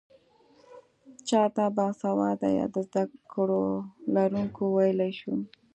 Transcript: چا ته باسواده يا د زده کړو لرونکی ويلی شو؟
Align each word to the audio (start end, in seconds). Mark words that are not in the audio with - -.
چا 1.29 1.41
ته 1.55 1.65
باسواده 1.77 2.49
يا 2.57 2.65
د 2.75 2.77
زده 2.87 3.03
کړو 3.31 3.63
لرونکی 4.13 4.65
ويلی 4.75 5.11
شو؟ 5.19 5.33